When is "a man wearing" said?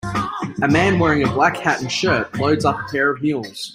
0.63-1.21